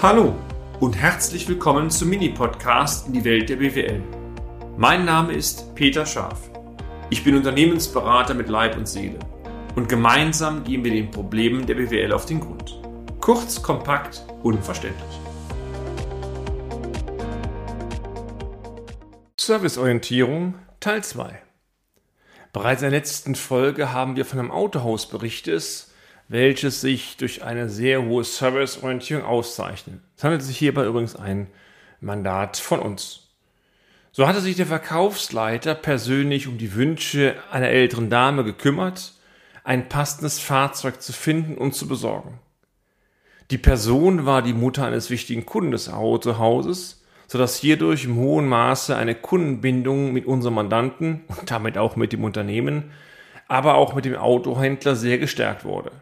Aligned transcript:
Hallo 0.00 0.32
und 0.78 0.96
herzlich 0.96 1.48
willkommen 1.48 1.90
zum 1.90 2.10
Mini-Podcast 2.10 3.08
in 3.08 3.14
die 3.14 3.24
Welt 3.24 3.48
der 3.48 3.56
BWL. 3.56 4.00
Mein 4.76 5.04
Name 5.04 5.32
ist 5.32 5.74
Peter 5.74 6.06
Scharf. 6.06 6.38
Ich 7.10 7.24
bin 7.24 7.34
Unternehmensberater 7.34 8.32
mit 8.34 8.48
Leib 8.48 8.76
und 8.76 8.86
Seele 8.86 9.18
und 9.74 9.88
gemeinsam 9.88 10.62
gehen 10.62 10.84
wir 10.84 10.92
den 10.92 11.10
Problemen 11.10 11.66
der 11.66 11.74
BWL 11.74 12.12
auf 12.12 12.26
den 12.26 12.38
Grund. 12.38 12.80
Kurz, 13.20 13.60
kompakt, 13.60 14.22
unverständlich. 14.44 15.20
Serviceorientierung 19.36 20.54
Teil 20.78 21.02
2 21.02 21.42
Bereits 22.52 22.82
in 22.82 22.90
der 22.90 23.00
letzten 23.00 23.34
Folge 23.34 23.92
haben 23.92 24.14
wir 24.14 24.24
von 24.24 24.38
einem 24.38 24.52
Autohaus 24.52 25.08
berichtet, 25.08 25.87
welches 26.28 26.82
sich 26.82 27.16
durch 27.16 27.42
eine 27.42 27.70
sehr 27.70 28.04
hohe 28.04 28.22
Serviceorientierung 28.22 29.24
auszeichnet. 29.24 30.00
Es 30.16 30.24
handelt 30.24 30.42
sich 30.42 30.58
hierbei 30.58 30.84
übrigens 30.84 31.16
ein 31.16 31.48
Mandat 32.00 32.58
von 32.58 32.80
uns. 32.80 33.28
So 34.12 34.28
hatte 34.28 34.40
sich 34.40 34.56
der 34.56 34.66
Verkaufsleiter 34.66 35.74
persönlich 35.74 36.46
um 36.46 36.58
die 36.58 36.74
Wünsche 36.74 37.34
einer 37.50 37.68
älteren 37.68 38.10
Dame 38.10 38.44
gekümmert, 38.44 39.14
ein 39.64 39.88
passendes 39.88 40.38
Fahrzeug 40.38 41.00
zu 41.02 41.12
finden 41.12 41.56
und 41.56 41.74
zu 41.74 41.88
besorgen. 41.88 42.38
Die 43.50 43.58
Person 43.58 44.26
war 44.26 44.42
die 44.42 44.52
Mutter 44.52 44.84
eines 44.84 45.08
wichtigen 45.08 45.46
Kunden 45.46 45.70
des 45.70 45.88
Autohauses, 45.88 47.04
sodass 47.26 47.56
hierdurch 47.56 48.04
im 48.04 48.16
hohen 48.16 48.46
Maße 48.46 48.94
eine 48.94 49.14
Kundenbindung 49.14 50.12
mit 50.12 50.26
unserem 50.26 50.54
Mandanten 50.54 51.24
und 51.28 51.50
damit 51.50 51.78
auch 51.78 51.96
mit 51.96 52.12
dem 52.12 52.24
Unternehmen, 52.24 52.90
aber 53.46 53.74
auch 53.74 53.94
mit 53.94 54.04
dem 54.04 54.16
Autohändler 54.16 54.94
sehr 54.94 55.18
gestärkt 55.18 55.64
wurde 55.64 55.92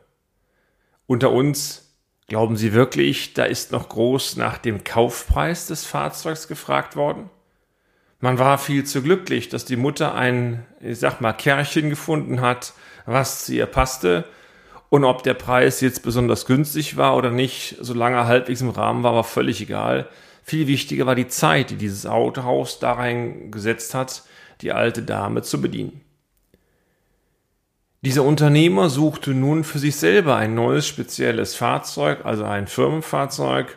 unter 1.07 1.31
uns, 1.33 1.95
glauben 2.27 2.57
Sie 2.57 2.73
wirklich, 2.73 3.35
da 3.35 3.45
ist 3.45 3.73
noch 3.73 3.89
groß 3.89 4.37
nach 4.37 4.59
dem 4.59 4.85
Kaufpreis 4.85 5.67
des 5.67 5.85
Fahrzeugs 5.85 6.49
gefragt 6.49 6.97
worden? 6.97 7.31
Man 8.21 8.39
war 8.39 8.59
viel 8.59 8.85
zu 8.85 9.03
glücklich, 9.03 9.49
dass 9.49 9.67
die 9.67 9.77
Mutter 9.77 10.15
ein, 10.15 10.67
ich 10.81 10.99
sag 10.99 11.21
mal, 11.21 11.33
Kerlchen 11.33 11.91
gefunden 11.91 12.41
hat, 12.41 12.73
was 13.05 13.45
zu 13.45 13.55
ihr 13.55 13.67
passte. 13.67 14.25
Und 14.89 15.05
ob 15.05 15.23
der 15.23 15.35
Preis 15.35 15.81
jetzt 15.81 16.03
besonders 16.03 16.47
günstig 16.47 16.97
war 16.97 17.17
oder 17.17 17.31
nicht, 17.31 17.77
solange 17.81 18.17
er 18.17 18.27
halbwegs 18.27 18.63
im 18.63 18.71
Rahmen 18.71 19.03
war, 19.03 19.15
war 19.15 19.25
völlig 19.25 19.61
egal. 19.61 20.09
Viel 20.43 20.67
wichtiger 20.67 21.07
war 21.07 21.15
die 21.15 21.29
Zeit, 21.29 21.71
die 21.71 21.77
dieses 21.77 22.07
Autohaus 22.07 22.79
da 22.79 22.93
reingesetzt 22.93 23.95
hat, 23.95 24.23
die 24.61 24.73
alte 24.73 25.03
Dame 25.03 25.43
zu 25.43 25.61
bedienen. 25.61 26.01
Dieser 28.07 28.23
Unternehmer 28.23 28.89
suchte 28.89 29.33
nun 29.33 29.65
für 29.65 29.81
sich 29.81 29.97
selber 29.97 30.37
ein 30.37 30.55
neues 30.55 30.87
spezielles 30.87 31.57
Fahrzeug, 31.57 32.21
also 32.23 32.45
ein 32.45 32.69
Firmenfahrzeug, 32.69 33.77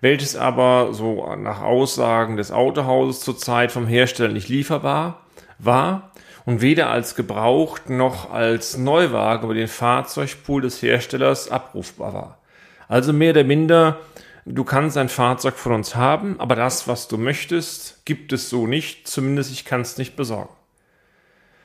welches 0.00 0.36
aber 0.36 0.90
so 0.92 1.34
nach 1.34 1.60
Aussagen 1.60 2.36
des 2.36 2.52
Autohauses 2.52 3.18
zurzeit 3.18 3.72
vom 3.72 3.88
Hersteller 3.88 4.32
nicht 4.32 4.48
lieferbar 4.48 5.26
war 5.58 6.12
und 6.44 6.60
weder 6.60 6.88
als 6.88 7.16
gebraucht 7.16 7.90
noch 7.90 8.30
als 8.30 8.76
Neuwagen 8.76 9.46
über 9.46 9.54
den 9.54 9.66
Fahrzeugpool 9.66 10.62
des 10.62 10.80
Herstellers 10.80 11.50
abrufbar 11.50 12.14
war. 12.14 12.38
Also 12.86 13.12
mehr 13.12 13.32
oder 13.32 13.42
minder, 13.42 13.98
du 14.44 14.62
kannst 14.62 14.96
ein 14.96 15.08
Fahrzeug 15.08 15.56
von 15.56 15.72
uns 15.72 15.96
haben, 15.96 16.38
aber 16.38 16.54
das, 16.54 16.86
was 16.86 17.08
du 17.08 17.18
möchtest, 17.18 18.06
gibt 18.06 18.32
es 18.32 18.48
so 18.48 18.68
nicht, 18.68 19.08
zumindest 19.08 19.50
ich 19.50 19.64
kann 19.64 19.80
es 19.80 19.98
nicht 19.98 20.14
besorgen. 20.14 20.54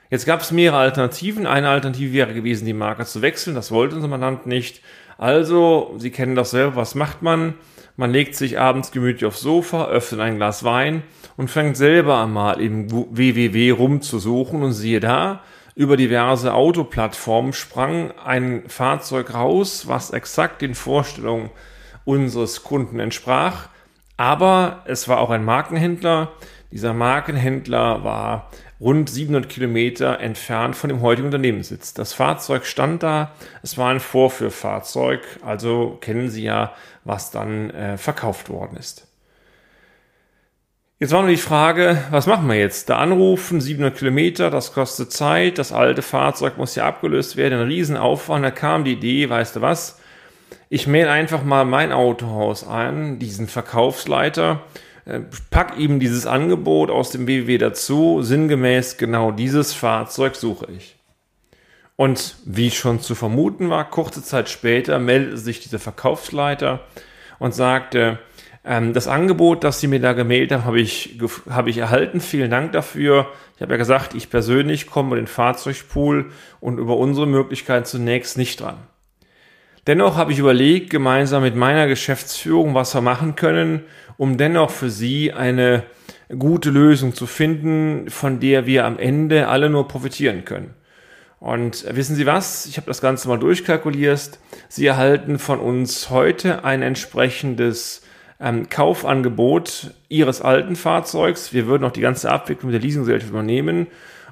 Jetzt 0.09 0.25
gab 0.25 0.41
es 0.41 0.51
mehrere 0.51 0.79
Alternativen. 0.79 1.45
Eine 1.45 1.69
Alternative 1.69 2.13
wäre 2.13 2.33
gewesen, 2.33 2.65
die 2.65 2.73
Marke 2.73 3.05
zu 3.05 3.21
wechseln. 3.21 3.55
Das 3.55 3.71
wollte 3.71 3.95
unser 3.95 4.07
Mandant 4.07 4.47
nicht. 4.47 4.81
Also, 5.17 5.93
Sie 5.97 6.09
kennen 6.09 6.35
das 6.35 6.51
selber. 6.51 6.77
Was 6.77 6.95
macht 6.95 7.21
man? 7.21 7.53
Man 7.95 8.11
legt 8.11 8.35
sich 8.35 8.57
abends 8.57 8.91
gemütlich 8.91 9.25
aufs 9.25 9.41
Sofa, 9.41 9.87
öffnet 9.87 10.21
ein 10.21 10.37
Glas 10.37 10.63
Wein 10.63 11.03
und 11.35 11.51
fängt 11.51 11.75
selber 11.75 12.23
einmal 12.23 12.61
im 12.61 12.89
WWW 12.89 13.71
rumzusuchen 13.71 14.63
und 14.63 14.71
siehe 14.71 15.01
da, 15.01 15.41
über 15.75 15.97
diverse 15.97 16.53
Autoplattformen 16.53 17.53
sprang 17.53 18.11
ein 18.23 18.63
Fahrzeug 18.67 19.33
raus, 19.33 19.87
was 19.87 20.11
exakt 20.11 20.61
den 20.61 20.75
Vorstellungen 20.75 21.51
unseres 22.05 22.63
Kunden 22.63 22.99
entsprach. 22.99 23.67
Aber 24.17 24.83
es 24.85 25.07
war 25.07 25.19
auch 25.19 25.29
ein 25.29 25.45
Markenhändler. 25.45 26.31
Dieser 26.71 26.93
Markenhändler 26.93 28.03
war 28.03 28.51
rund 28.79 29.09
700 29.09 29.49
Kilometer 29.49 30.19
entfernt 30.19 30.75
von 30.75 30.89
dem 30.89 31.01
heutigen 31.01 31.27
Unternehmenssitz. 31.27 31.93
Das 31.93 32.13
Fahrzeug 32.13 32.65
stand 32.65 33.03
da, 33.03 33.31
es 33.63 33.77
war 33.77 33.89
ein 33.89 33.99
Vorführfahrzeug, 33.99 35.21
also 35.43 35.97
kennen 35.99 36.29
Sie 36.29 36.43
ja, 36.43 36.73
was 37.03 37.31
dann 37.31 37.71
äh, 37.71 37.97
verkauft 37.97 38.49
worden 38.49 38.77
ist. 38.77 39.07
Jetzt 41.01 41.13
war 41.13 41.21
nur 41.21 41.31
die 41.31 41.37
Frage, 41.37 41.97
was 42.11 42.27
machen 42.27 42.47
wir 42.47 42.57
jetzt? 42.57 42.89
Da 42.89 42.97
anrufen, 42.97 43.61
700 43.61 43.97
Kilometer, 43.97 44.49
das 44.49 44.73
kostet 44.73 45.13
Zeit, 45.13 45.57
das 45.57 45.71
alte 45.71 46.01
Fahrzeug 46.01 46.57
muss 46.57 46.75
ja 46.75 46.85
abgelöst 46.85 47.37
werden, 47.37 47.57
ein 47.57 47.67
Riesenaufwand. 47.67 48.43
Da 48.43 48.51
kam 48.51 48.83
die 48.83 48.93
Idee, 48.93 49.29
weißt 49.29 49.55
du 49.55 49.61
was? 49.61 49.99
Ich 50.67 50.87
mähe 50.87 51.09
einfach 51.09 51.41
mal 51.41 51.63
mein 51.63 51.93
Autohaus 51.93 52.67
ein, 52.67 53.17
diesen 53.17 53.47
Verkaufsleiter, 53.47 54.61
pack 55.49 55.77
ihm 55.77 55.99
dieses 55.99 56.25
Angebot 56.25 56.89
aus 56.89 57.11
dem 57.11 57.25
BW 57.25 57.57
dazu, 57.57 58.21
sinngemäß 58.21 58.97
genau 58.97 59.31
dieses 59.31 59.73
Fahrzeug 59.73 60.35
suche 60.35 60.67
ich. 60.71 60.95
Und 61.95 62.37
wie 62.45 62.71
schon 62.71 63.01
zu 63.01 63.13
vermuten 63.13 63.69
war, 63.69 63.89
kurze 63.89 64.23
Zeit 64.23 64.49
später 64.49 64.99
meldete 64.99 65.37
sich 65.37 65.59
dieser 65.59 65.79
Verkaufsleiter 65.79 66.81
und 67.39 67.53
sagte, 67.53 68.19
ähm, 68.63 68.93
das 68.93 69.07
Angebot, 69.07 69.63
das 69.63 69.79
Sie 69.79 69.87
mir 69.87 69.99
da 69.99 70.13
gemeldet 70.13 70.51
haben, 70.51 70.65
habe 70.65 70.79
ich, 70.79 71.19
habe 71.49 71.69
ich 71.69 71.77
erhalten. 71.77 72.21
Vielen 72.21 72.51
Dank 72.51 72.71
dafür. 72.71 73.27
Ich 73.55 73.61
habe 73.61 73.73
ja 73.73 73.77
gesagt, 73.77 74.13
ich 74.13 74.29
persönlich 74.29 74.87
komme 74.87 75.07
über 75.07 75.15
den 75.17 75.27
Fahrzeugpool 75.27 76.31
und 76.59 76.77
über 76.77 76.97
unsere 76.97 77.27
Möglichkeiten 77.27 77.85
zunächst 77.85 78.37
nicht 78.37 78.61
dran. 78.61 78.77
Dennoch 79.89 80.17
habe 80.17 80.31
ich 80.31 80.37
überlegt, 80.37 80.91
gemeinsam 80.91 81.41
mit 81.41 81.55
meiner 81.55 81.87
Geschäftsführung, 81.87 82.75
was 82.75 82.93
wir 82.93 83.01
machen 83.01 83.35
können, 83.35 83.81
um 84.17 84.37
dennoch 84.37 84.69
für 84.69 84.91
Sie 84.91 85.33
eine 85.33 85.81
gute 86.37 86.69
Lösung 86.69 87.15
zu 87.15 87.25
finden, 87.25 88.07
von 88.11 88.39
der 88.39 88.67
wir 88.67 88.85
am 88.85 88.99
Ende 88.99 89.47
alle 89.47 89.67
nur 89.67 89.87
profitieren 89.87 90.45
können. 90.45 90.75
Und 91.39 91.87
wissen 91.89 92.15
Sie 92.15 92.27
was? 92.27 92.67
Ich 92.67 92.77
habe 92.77 92.85
das 92.85 93.01
Ganze 93.01 93.29
mal 93.29 93.39
durchkalkuliert. 93.39 94.37
Sie 94.67 94.85
erhalten 94.85 95.39
von 95.39 95.59
uns 95.59 96.11
heute 96.11 96.63
ein 96.63 96.83
entsprechendes 96.83 98.03
ähm, 98.39 98.69
Kaufangebot 98.69 99.95
Ihres 100.07 100.43
alten 100.43 100.75
Fahrzeugs. 100.75 101.51
Wir 101.51 101.65
würden 101.65 101.83
auch 101.83 101.91
die 101.91 102.01
ganze 102.01 102.29
Abwicklung 102.29 102.69
der 102.69 102.79
Leasinggesellschaft 102.79 103.31
übernehmen. 103.31 103.87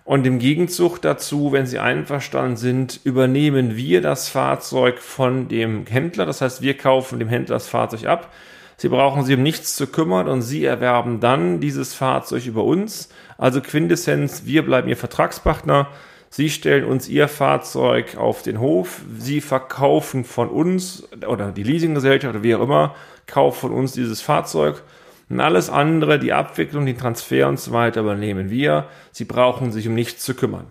Und 0.07 0.25
im 0.25 0.39
Gegenzug 0.39 1.01
dazu, 1.01 1.51
wenn 1.51 1.65
Sie 1.65 1.79
einverstanden 1.79 2.55
sind, 2.55 3.01
übernehmen 3.03 3.75
wir 3.75 3.99
das 3.99 4.29
Fahrzeug 4.29 4.99
von 4.99 5.49
dem 5.49 5.85
Händler. 5.85 6.25
Das 6.25 6.39
heißt, 6.39 6.61
wir 6.61 6.77
kaufen 6.77 7.19
dem 7.19 7.27
Händler 7.27 7.55
das 7.55 7.67
Fahrzeug 7.67 8.05
ab. 8.05 8.31
Sie 8.77 8.87
brauchen 8.87 9.25
sich 9.25 9.35
um 9.35 9.43
nichts 9.43 9.75
zu 9.75 9.85
kümmern 9.85 10.29
und 10.29 10.43
Sie 10.43 10.63
erwerben 10.63 11.19
dann 11.19 11.59
dieses 11.59 11.93
Fahrzeug 11.93 12.45
über 12.45 12.63
uns. 12.63 13.09
Also 13.37 13.59
Quintessenz, 13.59 14.43
wir 14.45 14.63
bleiben 14.63 14.87
Ihr 14.87 14.95
Vertragspartner. 14.95 15.89
Sie 16.29 16.49
stellen 16.49 16.85
uns 16.85 17.09
Ihr 17.09 17.27
Fahrzeug 17.27 18.15
auf 18.15 18.43
den 18.43 18.61
Hof. 18.61 19.01
Sie 19.19 19.41
verkaufen 19.41 20.23
von 20.23 20.47
uns 20.47 21.03
oder 21.27 21.51
die 21.51 21.63
Leasinggesellschaft 21.63 22.33
oder 22.33 22.43
wie 22.43 22.55
auch 22.55 22.63
immer, 22.63 22.95
kauft 23.25 23.59
von 23.59 23.73
uns 23.73 23.91
dieses 23.91 24.21
Fahrzeug. 24.21 24.83
Und 25.29 25.41
alles 25.41 25.69
andere, 25.69 26.19
die 26.19 26.33
Abwicklung, 26.33 26.85
den 26.85 26.97
Transfer 26.97 27.47
und 27.47 27.59
so 27.59 27.71
weiter 27.71 28.01
übernehmen 28.01 28.49
wir. 28.49 28.85
Sie 29.11 29.25
brauchen 29.25 29.71
sich 29.71 29.87
um 29.87 29.95
nichts 29.95 30.23
zu 30.23 30.33
kümmern. 30.33 30.67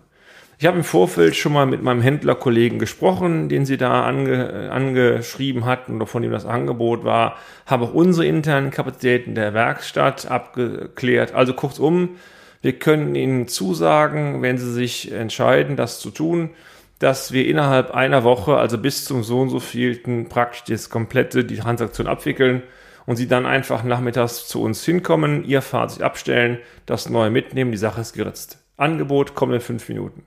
Ich 0.59 0.65
habe 0.65 0.77
im 0.77 0.83
Vorfeld 0.83 1.35
schon 1.35 1.53
mal 1.53 1.67
mit 1.67 1.83
meinem 1.83 2.01
Händlerkollegen 2.01 2.79
gesprochen, 2.79 3.47
den 3.47 3.67
sie 3.67 3.77
da 3.77 4.03
ange, 4.03 4.71
angeschrieben 4.71 5.65
hatten 5.65 5.97
oder 5.97 6.07
von 6.07 6.23
dem 6.23 6.31
das 6.31 6.47
Angebot 6.47 7.03
war, 7.03 7.35
habe 7.67 7.85
auch 7.85 7.93
unsere 7.93 8.25
internen 8.25 8.71
Kapazitäten 8.71 9.35
der 9.35 9.53
Werkstatt 9.53 10.25
abgeklärt. 10.31 11.35
Also 11.35 11.53
kurzum, 11.53 12.15
wir 12.63 12.73
können 12.73 13.13
Ihnen 13.13 13.47
zusagen, 13.47 14.41
wenn 14.41 14.57
Sie 14.57 14.73
sich 14.73 15.11
entscheiden, 15.11 15.75
das 15.75 15.99
zu 15.99 16.09
tun, 16.09 16.49
dass 16.97 17.31
wir 17.31 17.45
innerhalb 17.45 17.91
einer 17.91 18.23
Woche, 18.23 18.57
also 18.57 18.79
bis 18.79 19.05
zum 19.05 19.21
so 19.21 19.41
und 19.41 19.49
so 19.49 19.59
vielten, 19.59 20.27
praktisch 20.27 20.63
das 20.63 20.89
komplette, 20.89 21.45
die 21.45 21.57
Transaktion 21.57 22.07
abwickeln 22.07 22.63
und 23.07 23.15
Sie 23.15 23.27
dann 23.27 23.47
einfach 23.47 23.83
nachmittags 23.83 24.47
zu 24.47 24.61
uns 24.61 24.85
hinkommen, 24.85 25.43
Ihr 25.45 25.63
Fahrzeug 25.63 26.03
abstellen, 26.03 26.59
das 26.85 27.09
neue 27.09 27.31
mitnehmen, 27.31 27.71
die 27.71 27.77
Sache 27.77 28.01
ist 28.01 28.13
geritzt. 28.13 28.59
Angebot 28.75 29.33
kommt 29.33 29.53
in 29.53 29.61
fünf 29.61 29.89
Minuten. 29.89 30.23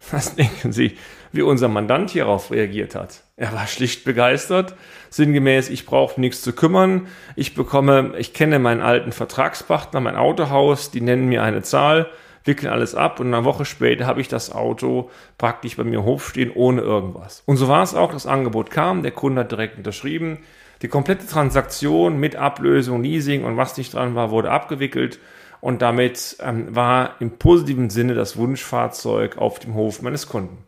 Was 0.10 0.36
denken 0.36 0.72
Sie, 0.72 0.96
wie 1.32 1.42
unser 1.42 1.68
Mandant 1.68 2.10
hierauf 2.10 2.50
reagiert 2.50 2.94
hat? 2.94 3.24
Er 3.36 3.52
war 3.52 3.66
schlicht 3.66 4.04
begeistert. 4.04 4.74
Sinngemäß, 5.10 5.68
ich 5.70 5.86
brauche 5.86 6.20
nichts 6.20 6.40
zu 6.40 6.52
kümmern. 6.52 7.08
Ich 7.34 7.54
bekomme, 7.54 8.14
ich 8.16 8.32
kenne 8.32 8.60
meinen 8.60 8.80
alten 8.80 9.12
Vertragspartner, 9.12 10.00
mein 10.00 10.16
Autohaus, 10.16 10.90
die 10.90 11.00
nennen 11.00 11.28
mir 11.28 11.42
eine 11.42 11.62
Zahl. 11.62 12.08
wickeln 12.44 12.72
alles 12.72 12.94
ab 12.94 13.20
und 13.20 13.34
eine 13.34 13.44
Woche 13.44 13.66
später 13.66 14.06
habe 14.06 14.22
ich 14.22 14.28
das 14.28 14.52
Auto 14.52 15.10
praktisch 15.36 15.76
bei 15.76 15.84
mir 15.84 16.04
hochstehen 16.04 16.52
ohne 16.54 16.80
irgendwas. 16.80 17.42
Und 17.44 17.56
so 17.58 17.68
war 17.68 17.82
es 17.82 17.94
auch, 17.94 18.12
das 18.12 18.26
Angebot 18.26 18.70
kam, 18.70 19.02
der 19.02 19.10
Kunde 19.10 19.42
hat 19.42 19.50
direkt 19.50 19.76
unterschrieben, 19.76 20.38
die 20.82 20.88
komplette 20.88 21.26
Transaktion 21.26 22.18
mit 22.18 22.36
Ablösung, 22.36 23.02
Leasing 23.02 23.44
und 23.44 23.56
was 23.56 23.76
nicht 23.76 23.94
dran 23.94 24.14
war, 24.14 24.30
wurde 24.30 24.50
abgewickelt 24.50 25.18
und 25.60 25.82
damit 25.82 26.36
ähm, 26.40 26.74
war 26.74 27.16
im 27.20 27.32
positiven 27.38 27.90
Sinne 27.90 28.14
das 28.14 28.36
Wunschfahrzeug 28.36 29.38
auf 29.38 29.58
dem 29.58 29.74
Hof 29.74 30.02
meines 30.02 30.28
Kunden. 30.28 30.64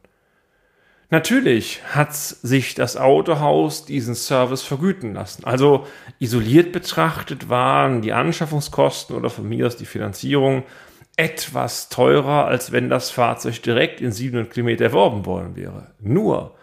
Natürlich 1.12 1.82
hat 1.92 2.14
sich 2.14 2.76
das 2.76 2.96
Autohaus 2.96 3.84
diesen 3.84 4.14
Service 4.14 4.62
vergüten 4.62 5.14
lassen. 5.14 5.44
Also 5.44 5.86
isoliert 6.20 6.70
betrachtet 6.70 7.48
waren 7.48 8.00
die 8.00 8.12
Anschaffungskosten 8.12 9.16
oder 9.16 9.28
von 9.28 9.48
mir 9.48 9.66
aus 9.66 9.76
die 9.76 9.86
Finanzierung 9.86 10.62
etwas 11.16 11.88
teurer, 11.88 12.46
als 12.46 12.70
wenn 12.70 12.88
das 12.88 13.10
Fahrzeug 13.10 13.60
direkt 13.62 14.00
in 14.00 14.12
700 14.12 14.52
Kilometer 14.52 14.84
erworben 14.84 15.26
worden 15.26 15.56
wäre. 15.56 15.88
Nur, 15.98 16.54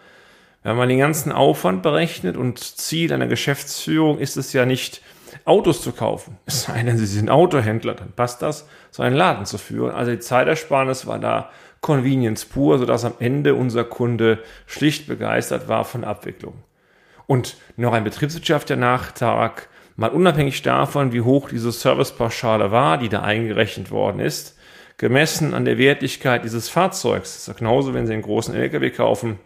wenn 0.62 0.76
man 0.76 0.88
den 0.88 0.98
ganzen 0.98 1.32
Aufwand 1.32 1.82
berechnet 1.82 2.36
und 2.36 2.58
Ziel 2.58 3.12
einer 3.12 3.26
Geschäftsführung 3.26 4.18
ist 4.18 4.36
es 4.36 4.52
ja 4.52 4.66
nicht, 4.66 5.02
Autos 5.44 5.82
zu 5.82 5.92
kaufen. 5.92 6.38
Es 6.46 6.62
sei 6.62 6.82
denn, 6.82 6.98
Sie 6.98 7.06
sind 7.06 7.30
Autohändler, 7.30 7.94
dann 7.94 8.12
passt 8.12 8.42
das, 8.42 8.68
so 8.90 9.02
einen 9.02 9.16
Laden 9.16 9.46
zu 9.46 9.58
führen. 9.58 9.94
Also 9.94 10.10
die 10.10 10.18
Zeitersparnis 10.18 11.06
war 11.06 11.18
da 11.18 11.50
Convenience 11.80 12.44
pur, 12.44 12.78
sodass 12.78 13.04
am 13.04 13.14
Ende 13.20 13.54
unser 13.54 13.84
Kunde 13.84 14.42
schlicht 14.66 15.06
begeistert 15.06 15.68
war 15.68 15.84
von 15.84 16.04
Abwicklung. 16.04 16.54
Und 17.26 17.56
noch 17.76 17.92
ein 17.92 18.04
betriebswirtschaftlicher 18.04 18.80
Nachtrag, 18.80 19.68
mal 19.96 20.10
unabhängig 20.10 20.62
davon, 20.62 21.12
wie 21.12 21.20
hoch 21.20 21.50
diese 21.50 21.70
Servicepauschale 21.70 22.72
war, 22.72 22.98
die 22.98 23.08
da 23.08 23.22
eingerechnet 23.22 23.90
worden 23.90 24.20
ist, 24.20 24.56
gemessen 24.96 25.54
an 25.54 25.64
der 25.64 25.78
Wertigkeit 25.78 26.42
dieses 26.42 26.68
Fahrzeugs, 26.68 27.34
das 27.34 27.48
ist 27.48 27.58
genauso, 27.58 27.94
wenn 27.94 28.06
Sie 28.06 28.14
einen 28.14 28.22
großen 28.22 28.54
LKW 28.54 28.90
kaufen, 28.90 29.38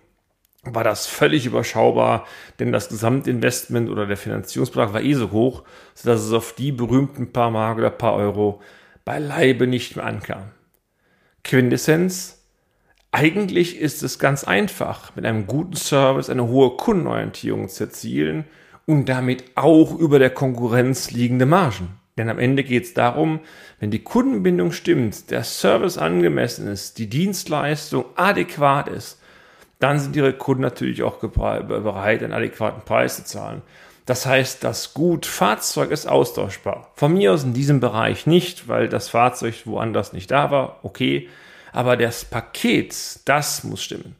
war 0.64 0.84
das 0.84 1.06
völlig 1.06 1.44
überschaubar, 1.46 2.26
denn 2.60 2.70
das 2.70 2.88
Gesamtinvestment 2.88 3.90
oder 3.90 4.06
der 4.06 4.16
Finanzierungsbetrag 4.16 4.92
war 4.92 5.02
eh 5.02 5.14
so 5.14 5.32
hoch, 5.32 5.64
sodass 5.94 6.20
es 6.20 6.32
auf 6.32 6.52
die 6.52 6.70
berühmten 6.70 7.32
paar 7.32 7.50
Mark 7.50 7.78
oder 7.78 7.90
paar 7.90 8.14
Euro 8.14 8.60
beileibe 9.04 9.66
nicht 9.66 9.96
mehr 9.96 10.06
ankam. 10.06 10.50
Quintessenz. 11.42 12.38
Eigentlich 13.10 13.78
ist 13.78 14.02
es 14.02 14.18
ganz 14.18 14.44
einfach, 14.44 15.14
mit 15.16 15.26
einem 15.26 15.46
guten 15.46 15.76
Service 15.76 16.30
eine 16.30 16.48
hohe 16.48 16.76
Kundenorientierung 16.76 17.68
zu 17.68 17.84
erzielen 17.84 18.44
und 18.86 19.08
damit 19.08 19.44
auch 19.54 19.98
über 19.98 20.18
der 20.18 20.30
Konkurrenz 20.30 21.10
liegende 21.10 21.44
Margen. 21.44 21.98
Denn 22.16 22.28
am 22.28 22.38
Ende 22.38 22.62
geht 22.62 22.84
es 22.84 22.94
darum, 22.94 23.40
wenn 23.80 23.90
die 23.90 24.02
Kundenbindung 24.02 24.72
stimmt, 24.72 25.30
der 25.30 25.44
Service 25.44 25.98
angemessen 25.98 26.68
ist, 26.68 26.98
die 26.98 27.08
Dienstleistung 27.08 28.04
adäquat 28.16 28.88
ist, 28.88 29.21
dann 29.82 29.98
sind 29.98 30.14
ihre 30.14 30.32
Kunden 30.32 30.62
natürlich 30.62 31.02
auch 31.02 31.16
bereit, 31.18 32.22
einen 32.22 32.32
adäquaten 32.32 32.84
Preis 32.84 33.16
zu 33.16 33.24
zahlen. 33.24 33.62
Das 34.06 34.26
heißt, 34.26 34.62
das 34.62 34.94
Gut 34.94 35.26
Fahrzeug 35.26 35.90
ist 35.90 36.06
austauschbar. 36.06 36.90
Von 36.94 37.14
mir 37.14 37.32
aus 37.32 37.42
in 37.42 37.52
diesem 37.52 37.80
Bereich 37.80 38.26
nicht, 38.26 38.68
weil 38.68 38.88
das 38.88 39.08
Fahrzeug 39.08 39.54
woanders 39.64 40.12
nicht 40.12 40.30
da 40.30 40.50
war, 40.50 40.80
okay. 40.82 41.28
Aber 41.72 41.96
das 41.96 42.24
Paket, 42.24 42.94
das 43.24 43.64
muss 43.64 43.82
stimmen. 43.82 44.14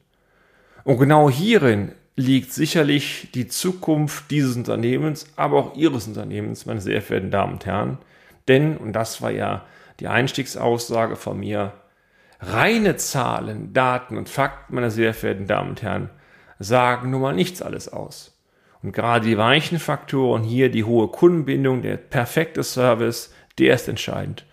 Und 0.85 0.99
genau 0.99 1.31
hierin 1.31 1.93
liegt 2.17 2.53
sicherlich 2.53 3.29
die 3.35 3.47
Zukunft 3.47 4.31
dieses 4.31 4.57
Unternehmens, 4.57 5.27
aber 5.37 5.59
auch 5.59 5.77
Ihres 5.77 6.09
Unternehmens, 6.09 6.67
meine 6.67 6.81
sehr 6.81 7.03
verehrten 7.03 7.31
Damen 7.31 7.55
und 7.55 7.67
Herren. 7.67 7.99
Denn, 8.49 8.77
und 8.77 8.93
das 8.95 9.23
war 9.23 9.31
ja 9.31 9.65
die 10.01 10.09
Einstiegsaussage 10.09 11.17
von 11.17 11.39
mir, 11.39 11.73
reine 12.43 12.97
Zahlen, 12.97 13.73
Daten 13.73 14.19
und 14.19 14.29
Fakten, 14.29 14.75
meine 14.75 14.91
sehr 14.91 15.15
verehrten 15.15 15.47
Damen 15.47 15.71
und 15.71 15.83
Herren, 15.83 16.11
sagen 16.59 17.11
nun 17.11 17.23
mal 17.23 17.35
nichts 17.35 17.63
alles 17.63 17.89
aus. 17.89 18.39
Und 18.83 18.93
gerade 18.93 19.27
die 19.27 19.39
weichen 19.39 19.79
Faktoren 19.79 20.43
hier, 20.43 20.69
die 20.69 20.85
hohe 20.85 21.09
Kundenbindung, 21.09 21.83
der 21.83 21.97
perfekte 21.97 22.65
Service, 22.65 23.33
der 23.59 23.75
ist 23.75 23.89
entscheidend. 23.89 24.45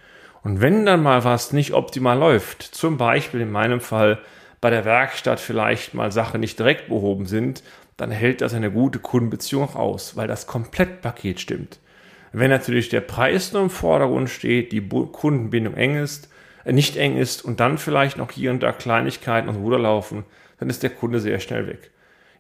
Und 0.43 0.61
wenn 0.61 0.85
dann 0.85 1.03
mal 1.03 1.23
was 1.23 1.51
nicht 1.51 1.73
optimal 1.73 2.17
läuft, 2.17 2.61
zum 2.61 2.97
Beispiel 2.97 3.41
in 3.41 3.51
meinem 3.51 3.81
Fall 3.81 4.19
bei 4.61 4.69
der 4.69 4.85
Werkstatt 4.85 5.39
vielleicht 5.39 5.93
mal 5.93 6.11
Sachen 6.11 6.41
nicht 6.41 6.59
direkt 6.59 6.89
behoben 6.89 7.25
sind, 7.25 7.63
dann 7.97 8.11
hält 8.11 8.41
das 8.41 8.53
eine 8.53 8.71
gute 8.71 8.99
Kundenbeziehung 8.99 9.75
aus, 9.75 10.15
weil 10.15 10.27
das 10.27 10.47
Komplettpaket 10.47 11.39
stimmt. 11.39 11.79
Wenn 12.31 12.51
natürlich 12.51 12.89
der 12.89 13.01
Preis 13.01 13.51
nur 13.51 13.63
im 13.63 13.69
Vordergrund 13.69 14.29
steht, 14.29 14.71
die 14.71 14.87
Kundenbindung 14.87 15.73
eng 15.73 15.95
ist, 15.95 16.29
nicht 16.65 16.97
eng 16.97 17.17
ist 17.17 17.43
und 17.43 17.59
dann 17.59 17.77
vielleicht 17.77 18.17
noch 18.17 18.31
hier 18.31 18.51
und 18.51 18.61
da 18.61 18.71
Kleinigkeiten 18.71 19.47
dem 19.47 19.61
Ruder 19.61 19.79
laufen, 19.79 20.25
dann 20.59 20.69
ist 20.69 20.83
der 20.83 20.89
Kunde 20.89 21.19
sehr 21.19 21.39
schnell 21.39 21.67
weg. 21.67 21.91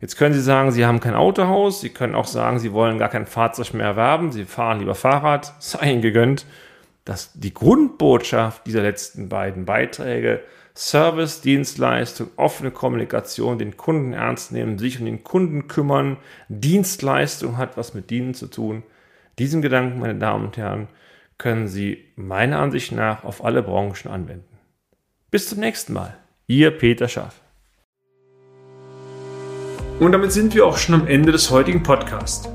Jetzt 0.01 0.17
können 0.17 0.33
Sie 0.33 0.41
sagen, 0.41 0.71
Sie 0.71 0.85
haben 0.85 1.01
kein 1.01 1.15
Autohaus. 1.15 1.81
Sie 1.81 1.89
können 1.89 2.15
auch 2.15 2.27
sagen, 2.27 2.59
Sie 2.59 2.71
wollen 2.71 2.99
gar 2.99 3.09
kein 3.09 3.25
Fahrzeug 3.25 3.73
mehr 3.73 3.87
erwerben. 3.87 4.31
Sie 4.31 4.45
fahren 4.45 4.79
lieber 4.79 4.95
Fahrrad. 4.95 5.53
Sei 5.59 5.91
Ihnen 5.91 6.01
gegönnt. 6.01 6.45
Dass 7.03 7.33
die 7.33 7.53
Grundbotschaft 7.53 8.65
dieser 8.65 8.81
letzten 8.81 9.29
beiden 9.29 9.65
Beiträge 9.65 10.41
Service, 10.75 11.41
Dienstleistung, 11.41 12.29
offene 12.37 12.71
Kommunikation, 12.71 13.57
den 13.57 13.75
Kunden 13.75 14.13
ernst 14.13 14.53
nehmen, 14.53 14.77
sich 14.77 14.99
um 14.99 15.05
den 15.05 15.25
Kunden 15.25 15.67
kümmern, 15.67 16.15
Dienstleistung 16.47 17.57
hat 17.57 17.75
was 17.75 17.93
mit 17.93 18.09
Dienen 18.09 18.33
zu 18.33 18.47
tun. 18.47 18.83
Diesen 19.39 19.61
Gedanken, 19.61 19.99
meine 19.99 20.15
Damen 20.15 20.45
und 20.45 20.57
Herren, 20.57 20.87
können 21.39 21.67
Sie 21.67 22.05
meiner 22.15 22.59
Ansicht 22.59 22.91
nach 22.91 23.23
auf 23.23 23.43
alle 23.43 23.63
Branchen 23.63 24.11
anwenden. 24.11 24.59
Bis 25.31 25.49
zum 25.49 25.61
nächsten 25.61 25.93
Mal. 25.93 26.15
Ihr 26.45 26.69
Peter 26.69 27.07
Schaff. 27.07 27.41
Und 29.99 30.11
damit 30.11 30.31
sind 30.31 30.53
wir 30.53 30.67
auch 30.67 30.77
schon 30.77 30.93
am 30.95 31.07
Ende 31.07 31.31
des 31.31 31.49
heutigen 31.49 31.81
Podcasts. 31.81 32.47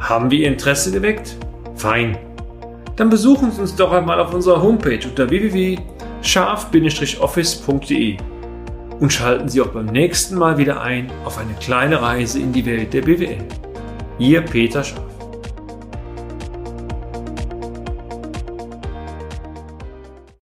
Haben 0.00 0.30
wir 0.30 0.40
Ihr 0.40 0.48
Interesse 0.48 0.92
geweckt? 0.92 1.38
Fein. 1.76 2.18
Dann 2.96 3.08
besuchen 3.08 3.50
Sie 3.52 3.60
uns 3.60 3.76
doch 3.76 3.92
einmal 3.92 4.18
auf 4.20 4.34
unserer 4.34 4.60
Homepage 4.62 5.00
unter 5.04 5.30
www.scharf-office.de 5.30 8.16
und 8.98 9.12
schalten 9.12 9.48
Sie 9.48 9.60
auch 9.60 9.68
beim 9.68 9.86
nächsten 9.86 10.36
Mal 10.36 10.58
wieder 10.58 10.80
ein 10.80 11.08
auf 11.24 11.38
eine 11.38 11.54
kleine 11.54 12.02
Reise 12.02 12.40
in 12.40 12.52
die 12.52 12.66
Welt 12.66 12.92
der 12.92 13.02
BWL. 13.02 13.38
Ihr 14.18 14.40
Peter 14.40 14.82
Scharf. 14.82 15.17